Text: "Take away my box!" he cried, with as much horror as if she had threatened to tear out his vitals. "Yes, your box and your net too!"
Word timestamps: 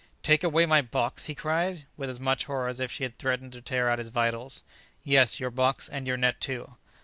"Take 0.23 0.43
away 0.43 0.65
my 0.65 0.81
box!" 0.81 1.25
he 1.25 1.35
cried, 1.35 1.85
with 1.95 2.09
as 2.09 2.19
much 2.19 2.45
horror 2.45 2.67
as 2.67 2.79
if 2.79 2.91
she 2.91 3.03
had 3.03 3.19
threatened 3.19 3.51
to 3.51 3.61
tear 3.61 3.87
out 3.87 3.99
his 3.99 4.09
vitals. 4.09 4.63
"Yes, 5.03 5.39
your 5.39 5.51
box 5.51 5.87
and 5.87 6.07
your 6.07 6.17
net 6.17 6.41
too!" 6.41 6.75